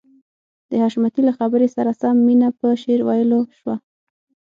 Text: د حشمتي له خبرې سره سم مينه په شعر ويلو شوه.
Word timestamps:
د 0.69 0.71
حشمتي 0.83 1.21
له 1.27 1.33
خبرې 1.39 1.67
سره 1.75 1.91
سم 2.01 2.15
مينه 2.27 2.47
په 2.59 2.67
شعر 2.81 3.01
ويلو 3.07 3.39
شوه. 3.57 3.75